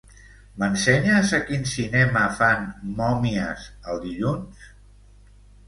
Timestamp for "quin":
1.49-1.67